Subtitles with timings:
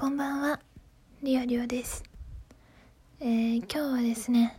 [0.00, 0.60] こんばんは、
[1.24, 2.04] りおりおです。
[3.18, 4.56] えー、今日はですね、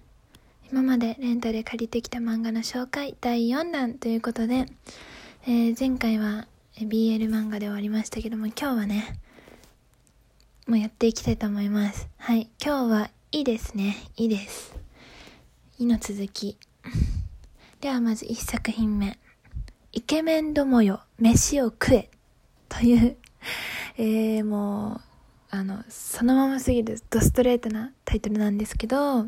[0.69, 4.65] 今までレンタで借りてきた漫画の紹介第4弾ということで、
[5.47, 9.17] えー、前回は BL 漫画で終わりましたけども、今日はね、
[10.67, 12.09] もうやっていきたいと思います。
[12.17, 13.95] はい、今日はいいですね。
[14.17, 14.75] いいです。
[15.77, 16.57] いの続き。
[17.79, 19.17] ではまず1作品目。
[19.93, 22.09] イケメンどもよ、飯を食え。
[22.67, 23.15] という、
[23.95, 25.08] えー、もう、
[25.51, 29.27] あの、そのまますぎるドストレートなタイトルなんですけど、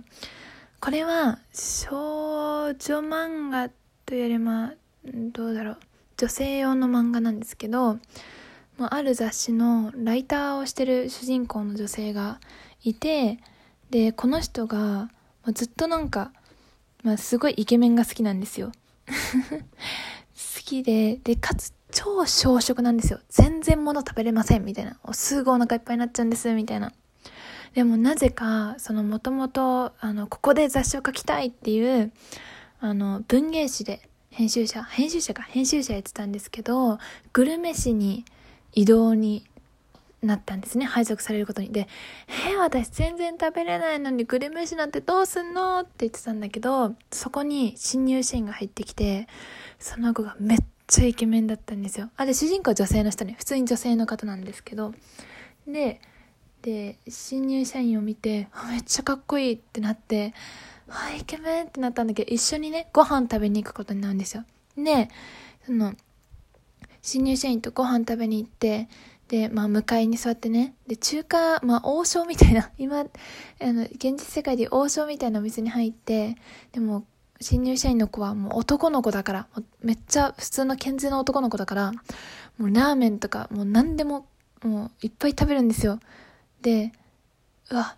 [0.79, 3.69] これは少女漫画
[4.05, 4.73] というよりまあ、
[5.05, 5.77] どうだろう、
[6.17, 7.97] 女性用の漫画なんですけど、
[8.77, 12.39] まあ、ある雑誌のライターをしてる主人公の女性が
[12.83, 13.39] いて、
[13.89, 15.09] で、この人が、ま
[15.47, 16.31] あ、ずっとなんか、
[17.03, 18.71] まあ、すごいイケメンが好きなんですよ。
[19.07, 23.19] 好きで、で、かつ超小食なんですよ。
[23.29, 24.97] 全然物食べれません、みたいな。
[25.13, 26.93] すぐお腹いっぱいになっちゃうんです、みたいな。
[27.73, 32.11] でもなぜか、そのもともと、あの、ここで雑誌を書きたいっていう、
[32.79, 36.97] あの、文芸誌で編集者、編集者か、編集者やってたんですけど、
[37.33, 38.25] グルメ誌に
[38.73, 39.45] 移動に
[40.21, 40.85] なったんですね。
[40.85, 41.71] 配属されることに。
[41.71, 41.87] で、
[42.27, 45.79] えー、私全然食べれないのにグルメ誌なんてどうすんの？
[45.79, 49.27] って言ってたんだけど、そこに新入社員が入ってきて、
[49.79, 50.57] その子がめっ
[50.91, 52.09] ちゃイケメンだったんですよ。
[52.17, 53.35] あ、で、主人公は女性の人ね。
[53.37, 54.93] 普通に女性の方なんですけど。
[55.65, 56.01] で、
[56.61, 60.33] で、新入社員を見て、めっちゃかっこいいってなって、
[60.89, 64.43] あ、イケメンってなったんだけど、一緒にね、ご飯食べに行くことになるんですよ。
[64.75, 65.07] で、
[65.65, 65.95] その、
[67.01, 68.89] 新入社員とご飯食べに行って、
[69.29, 70.75] で、まあ、向かいに座ってね。
[70.87, 73.05] で、中華、まあ、王将みたいな、今、あ
[73.61, 76.35] の、現実世界で王将みたいなお店に入って、
[76.73, 77.05] でも、
[77.41, 79.47] 新入社員の子はもう男の子だから、
[79.83, 81.91] めっちゃ普通の健全な男の子だから、
[82.57, 84.27] もうラーメンとか、もう何でも、
[84.63, 85.99] もういっぱい食べるんですよ。
[86.61, 86.91] で、
[87.71, 87.95] うわ、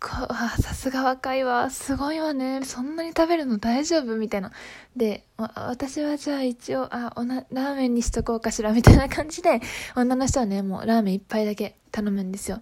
[0.00, 4.16] こあさすが若いわ、すごいわね、そんなに食べるの大丈夫？
[4.16, 4.50] みたいな。
[4.96, 9.60] で、私はじゃあ一応、あ、おな、ラーメンにしとこうかしら、みたいな感じで、
[9.94, 12.60] 女の人はね、もうラーメン一杯だけ頼むんですよ。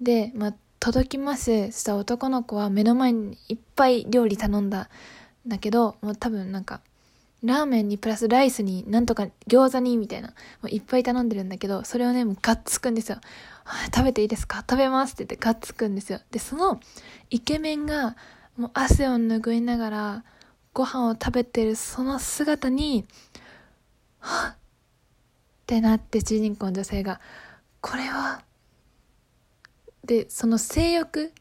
[0.00, 1.70] で、まあ、届きます。
[1.70, 4.88] した男の子は目の前にいっぱい料理頼んだ。
[5.50, 6.80] だけど、もう多分なんか、
[7.42, 10.34] ラーメンにプラスライスになんとか餃子にみたいな、も
[10.64, 13.18] ういっぱい頼んでるんだけど、それをね、もうガッツくんですよ。
[13.94, 14.58] 食べていいですか？
[14.58, 16.20] 食べますって言ってガッツくんですよ。
[16.30, 16.80] で、その
[17.28, 18.16] イケメンが
[18.56, 20.24] もう汗を拭いながら
[20.72, 23.06] ご飯を食べてるその姿に、
[24.18, 24.56] はっっ
[25.66, 27.20] てなって主人公の女性が、
[27.80, 28.42] これは、
[30.04, 31.32] で、その性欲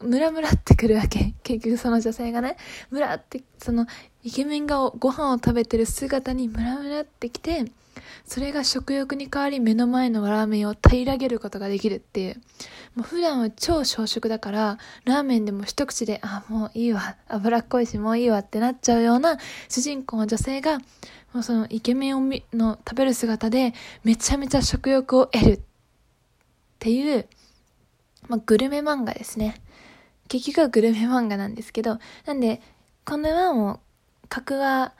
[0.00, 1.34] ムラムラってくるわけ。
[1.42, 2.56] 結局その女性がね、
[2.90, 3.86] ムラって、その
[4.22, 7.64] イケメンがご飯を食べてる姿にムラムラってきて、
[8.24, 12.34] それが食欲に変わり目の前のラーメンを平らげることができるっていう。
[12.94, 19.38] もう普段は超小食だから、ラーメンでも一口で、あ、もういいわ、脂っこいしもういいわってなっちゃうような
[19.68, 20.78] 主人公の女性が、
[21.32, 25.60] もうそのイケメンをみの食べる姿でめちゃめちゃ食欲を得るっ
[26.78, 27.26] ていう、
[28.28, 29.60] まあ、グルメ漫画ですね。
[30.28, 32.60] 結局はグルメ漫画なんですけど、なんで、
[33.04, 33.80] これはもう、
[34.28, 34.94] 格は、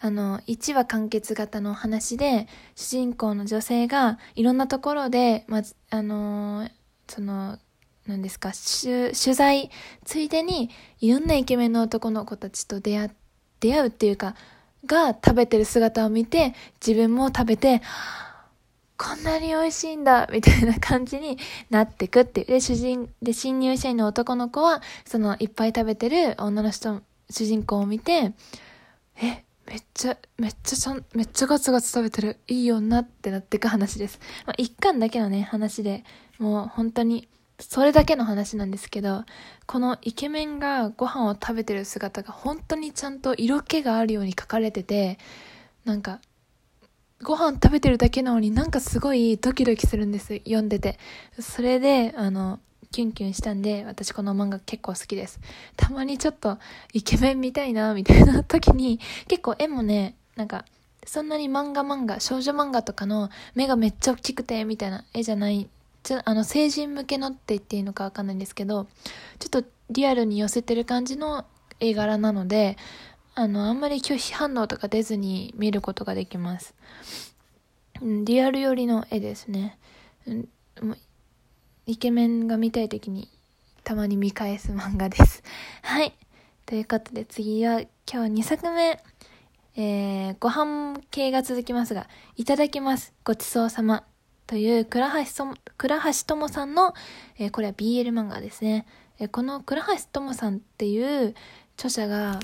[0.00, 6.70] あの、1話完結型の話で、主人公の女性がいろんなところで、まず、あのー、
[7.08, 7.58] その、
[8.06, 9.70] 何ですか、取材、
[10.04, 13.10] ついでに、いろんなイケメンの男の子たちと出会、
[13.60, 14.34] 出会うっていうか、
[14.86, 18.31] が食べてる姿を見て、自分も食べて、はぁ
[19.02, 21.36] こんなに美味しいんだみたいな感じに
[21.70, 22.44] なってくって。
[22.44, 28.32] で、主人、で、新入社員の男の子は、その、いっぱい食べてる女の人、主人公を見て、
[29.20, 32.38] え、めっちゃ、めっちゃちゃん、めっちゃガツガツ食べてる。
[32.46, 34.20] いい女ってなってく話です。
[34.46, 36.04] まあ、一巻だけのね、話で、
[36.38, 39.24] もう本当に、それだけの話なんですけど、
[39.66, 45.18] このイケメンがご飯を食べてる姿が本当にちゃんと色気があるように書かれてて、
[45.84, 46.20] なんか、
[47.22, 50.38] ご飯食べてるだけなのになんかすごいドキドキするんです。
[50.38, 50.98] 読んでて。
[51.38, 52.58] それで、あの、
[52.90, 55.40] キュンキュンしたんで、私この漫画結構好きです。
[55.76, 56.58] たまにちょっと
[56.92, 60.64] イケメン見たいな、みたいな時に、結構絵もね、なんか、
[61.04, 65.68] そんなに漫画漫画、少女漫画とかの目がめっちゃ大きくて、みたいな絵じゃない、
[66.02, 68.88] ちょあの、成人向けのって言っていいのかわかんないんですけど、
[69.38, 71.44] ちょっとリアルに寄せてる感じの
[71.80, 72.76] 絵柄なので、
[73.34, 76.74] あの、あんまり拒否反応とか出ずに見ることができます。
[78.02, 79.78] リアル寄りの絵ですね。
[81.86, 83.28] イケメンが見たい時に
[83.84, 85.42] たまに見返す漫画です。
[85.82, 86.12] はい。
[86.66, 87.80] ということで次は
[88.10, 89.02] 今日2作目。
[89.74, 92.06] えー、ご飯系が続きますが、
[92.36, 93.14] いただきます。
[93.24, 94.04] ごちそうさま。
[94.46, 96.92] という倉橋倉橋智さんの、
[97.38, 98.86] えー、これは BL 漫画ですね。
[99.18, 101.34] えー、この倉橋智さんっていう
[101.78, 102.38] 著者が、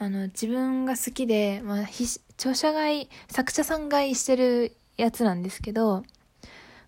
[0.00, 1.86] あの、自分が好きで、まあ、
[2.36, 6.04] 著者買い、作者さん買いしてるやつなんですけど、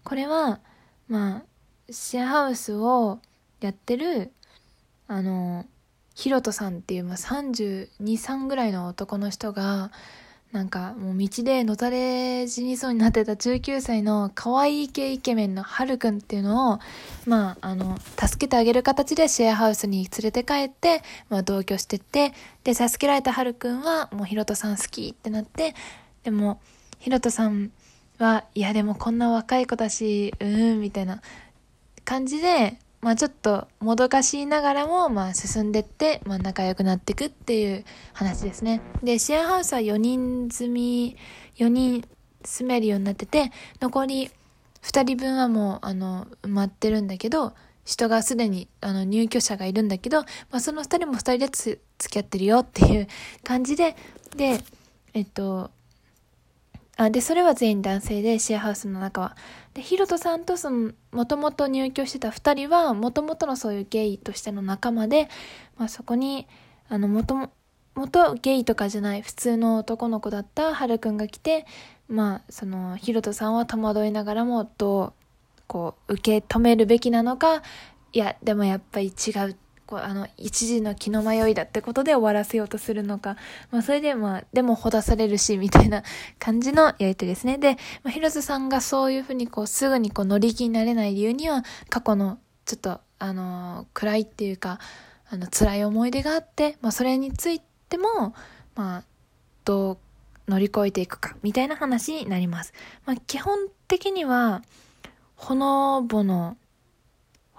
[0.05, 0.61] これは、
[1.09, 1.45] まあ、
[1.91, 3.19] シェアハウスを
[3.61, 4.33] やってる、
[5.09, 5.67] あの、
[6.15, 9.91] ヒロトさんっていう、まあ、32、3ぐらいの男の人が、
[10.52, 16.81] なんかもう道でのたれ死にそうになってた19歳の可愛い系イケメンのハルくんっていうのを、
[17.25, 22.32] まあ、あの、助けてあげる形でシェアハウスに連れて帰って、まあ、同居してって、
[22.64, 25.75] で、助けられたハルくんはもうヒロトさん好きってなって、
[26.25, 26.61] でも、
[26.99, 27.70] ヒロトさん
[28.19, 31.23] は、いやでもこんな若い子だし、うーん、みたいな
[32.05, 38.82] 感じで、まあちょっともどかしいながらも、まあ進んでって、まあ仲良くなっていくっていう話ですね。
[39.02, 41.17] で、シェアハウスは4人住み、
[41.56, 42.05] 4人
[42.44, 44.31] 住めるようになってて、残り
[44.82, 47.55] 2人分はもう、あの、埋まってるんだけど、
[47.87, 53.08] 人がすでにあの入居者がいるんだけど、まあその2人も2人で付き合ってるよっていう
[53.43, 53.96] 感じで、
[54.37, 54.62] で、
[55.14, 55.70] えっと、
[56.97, 59.37] あ、で、それは全員男性で、シェアハウスの中は。
[59.75, 65.29] で、ヒロトさんとその、もともと入居してた二人は、もともとのそういうゲイとしての仲間で、
[65.77, 66.47] まあそこに、
[66.89, 67.51] あの、もとも、
[67.95, 71.67] 元ゲイとかじゃない普通の男の子だったハルくんが来て、
[72.09, 75.13] まあ、その、ヒロトさんは戸惑いながらも、どう、
[75.67, 77.63] こう、受け止めるべきなのか、
[78.13, 79.57] いや、でもやっぱり違う
[79.91, 83.37] こうあの一時の気の迷いだってことで終わらせようとするのか、
[83.73, 86.05] まあ、それでまあでもほだされるしみたいな
[86.39, 94.79] 感じのやり手ですねで、まあ、広瀬さんがそういうふうにこうすぐにこう乗り気になれない理由には過去のちょっとあの暗いっていうか
[95.29, 98.35] あの辛い思い出があって、まあ、それについても
[98.77, 99.03] まあ
[99.65, 99.99] どう
[100.49, 102.73] 乗り越えていくかみたいな話になります。
[103.07, 103.59] まあ、基本
[103.89, 104.63] 的には
[105.37, 106.57] ほのぼの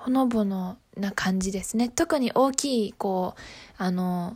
[0.03, 1.89] ほのぼのな感じですね。
[1.89, 3.41] 特に大きい、こう、
[3.77, 4.35] あの、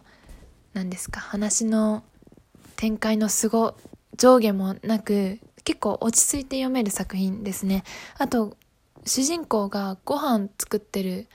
[0.73, 2.03] 何ですか、話の
[2.75, 3.75] 展開のすご、
[4.15, 7.83] 上下もなく、結構落ち着いて読める作品ですね。
[8.19, 8.55] あと、
[9.05, 11.27] 主人公がご飯作ってる、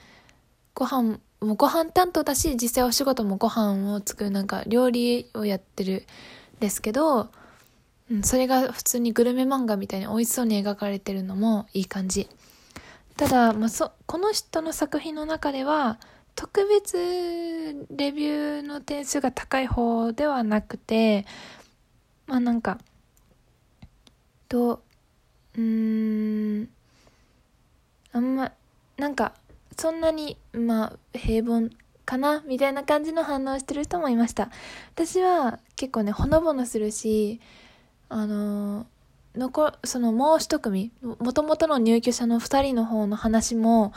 [0.73, 6.05] ご飯、もうご飯担当だし、実際お仕事もご飯を作る、なんか料理をやってる
[6.61, 7.29] ですけど、
[8.23, 12.29] それが普通にグルメ漫画みたいに美味しそうに描かれてるのもいい感じ。
[13.17, 15.99] ただ、まあ、そこの人の作品の中では
[16.35, 21.25] 特別レビューの点数が高い方ではなくて
[22.27, 22.79] まあなんか
[24.47, 24.81] と
[25.57, 26.69] うん
[28.13, 28.51] あんま
[28.97, 29.33] なんか
[29.77, 31.69] そんなにまあ平凡
[32.05, 34.49] かなみたいな感じの反応してる人もいました。
[34.93, 37.39] 私は結構ねほのぼのするし
[38.09, 38.85] あのー
[39.35, 43.93] 残そのもう一組もともとの入居者の2人の方の話も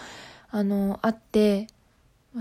[0.50, 1.66] あのあって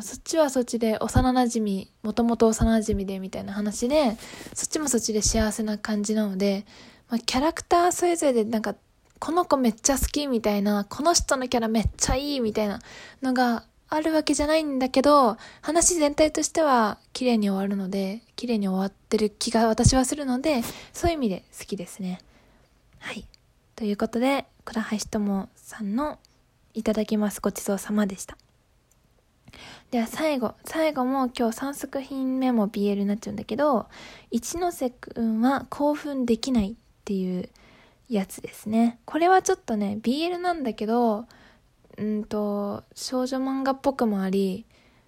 [0.01, 4.17] そっちはそっちで幼なじみもともと幼なじみでみたいな話で
[4.53, 6.65] そっちもそっちで幸せな感じなので、
[7.09, 8.75] まあ、キャラクターそれぞれでなんか
[9.19, 12.79] この子めっちゃ好きみたいなこの人のキャラめっちゃいいみたいな
[13.21, 22.19] のがあるわけじゃないんだけど話全体としては綺麗に終わるので綺麗に終わってる気が私はするのでそういう意味で好きですね。
[23.03, 23.25] はい。
[23.75, 26.19] ということで、倉橋智さんの
[26.73, 28.37] いただきますごちそうさまでした。
[29.91, 33.87] では最後、最後も今日3作品目も BL になっちゃうんだけど、
[34.31, 37.49] 一ノ瀬くんは興奮できないっていう
[38.07, 38.99] やつですね。
[39.03, 41.25] これはちょっとね、BL なんだけど、
[41.97, 44.65] うんと、少女漫画っぽくもあり、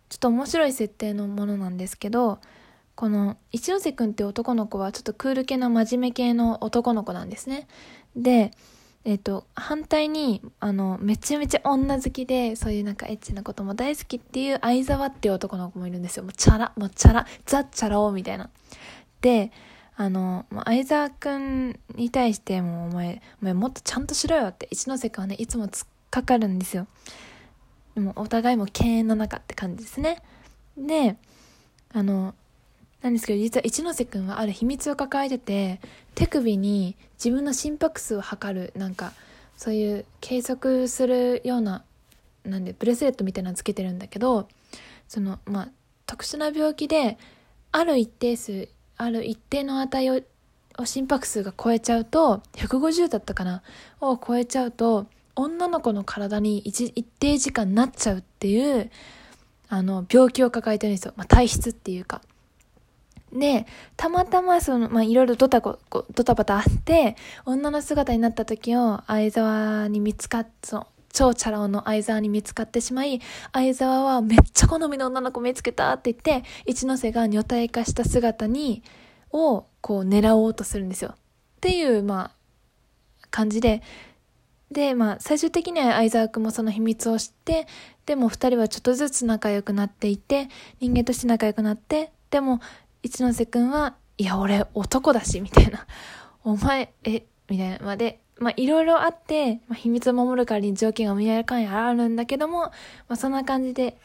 [0.09, 2.39] ちょっと面白い設定のものなんですけど、
[2.95, 7.67] この一ノ瀬くんって男の子はちょっとクール系の真面目系の男の子なんですね。
[8.15, 8.51] で、
[9.03, 16.23] えっ、と、反対に、あの、めちゃめちゃ女好きで、そういうなんかエッチなことも大好きっていう相沢っていう男の子もいるんですよ。
[16.23, 18.49] もうチャラ、もうチャラ、ザ・チャラ男みたいな。
[19.21, 19.51] で、
[19.95, 26.87] あの、相沢くんに対してもお前、お前もっとちゃんとしろよって一ノ瀬くんはね、いつも突っかかるんですよ。
[27.93, 30.23] でもお互いも敬遠の中って感じですね。
[30.77, 31.15] で、
[31.93, 32.33] あの、
[33.05, 35.79] なんですけど実は一ノ瀬くんはある秘密を抱えてて
[36.15, 39.13] 手首に自分の心拍数を測るなんか
[39.57, 41.83] そういう計測するような
[42.43, 44.47] なんでブレスレットみたいなのつけてるんだけど
[45.07, 45.69] そのまあ
[46.07, 47.19] 特殊な病気で
[47.71, 50.21] ある一定数ある一定の値を
[50.83, 53.61] 心拍数が超えちゃうと150だったかな
[54.01, 58.89] を超えちゃうと女の子の体に一一定時間なっちゃうっていう
[59.69, 62.23] あの病気を抱えてるんですよ、まあ、体質っていうか。
[63.35, 78.83] で、たまたまその、ま、いろいろドタこ、ドタバタあって、女の姿になった時を相沢に見つかっ、その、超チャラ男の相沢に見つかってしまい、相沢はめっちゃ好みの女の子見つけたって言って、一ノ瀬が女体化した姿に、
[79.31, 81.11] を、こう狙おうとするんですよ。
[81.13, 81.17] っ
[81.59, 83.81] ていう、まあ、感じで、
[84.71, 87.67] で、まあ、最終的には相沢君もその秘密を知って、
[88.05, 90.47] でも二人はちょっとずつ仲良くなっていて、
[90.79, 92.59] 人間として仲良くなって、でも、
[93.05, 95.85] 一ノ瀬君は、いや、俺男だし、みたいな。
[96.43, 97.77] お前、え、みたいな。
[97.85, 102.71] まで、まあ、いろいろあって、まあ、秘密を守る代わりに条件が見えるかにあるんだけども、ま
[103.09, 103.95] あ、そんな感じで、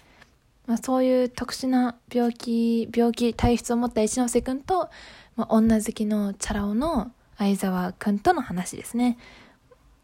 [0.67, 4.91] まあ、そういう特殊な病気、病気、体質を持った一ノ瀬君と、
[5.35, 9.17] まあ、女好きのチャラ男の相沢君との話ですね。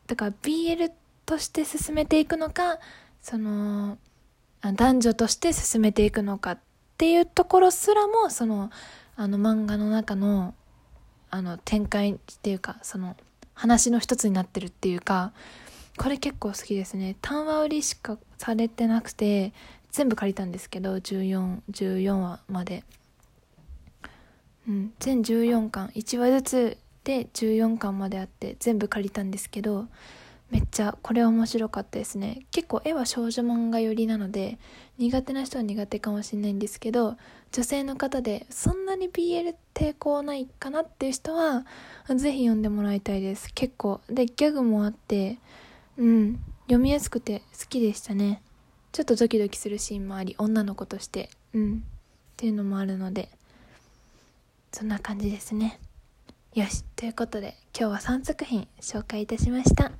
[0.07, 0.91] だから BL
[1.27, 2.79] として進めていくのか、
[3.21, 3.99] その、
[4.63, 6.59] 男女として進めていくのかっ
[6.97, 8.71] っていうところすらも、その、
[9.17, 10.55] あの漫画の中の、
[11.31, 13.17] あの展開っていうか、その、
[13.53, 15.35] 話の一つになってるっていうか、
[15.99, 17.17] これ結構好きですね。
[17.21, 19.53] 単話売りしかされてなくて、
[19.91, 22.83] 全部借りたんですけど、14、14話まで。
[24.67, 29.87] うん、全14巻、1話ずつで14巻まであって全部借りたんですけど、
[30.51, 32.47] めっちゃこれ面白かったですね。
[32.53, 34.59] 結構絵は少女漫画寄りなので、
[34.99, 37.17] 苦手な人は苦手かもしれないんですけど、
[37.53, 41.67] 女性の方でそんなに BL 抵抗ないかなっていう人は、
[42.15, 43.53] ぜひ読んでもらいたいです。
[43.55, 44.01] 結構。
[44.09, 45.39] で、ギャグもあって、
[45.99, 48.41] うん、読みやすくて好きでしたね。
[48.93, 51.79] ちょっとドキドキするシーンもあり、女の子として、うん、っ
[52.37, 53.31] ていうのもあるので、
[54.73, 55.81] そんな感じですね。
[56.55, 59.93] よし、ということで今日は3作品紹介いたしました。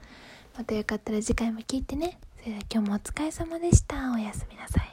[0.57, 2.19] またよかったら次回も聞いてね。
[2.39, 4.13] それでは今日もお疲れ様でした。
[4.13, 4.86] おやすみなさい。